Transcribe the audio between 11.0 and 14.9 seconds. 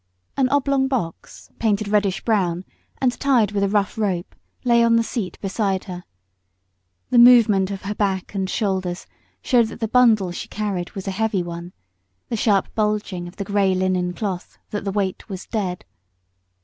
a heavy one, the sharp bulging of the grey linen cloth that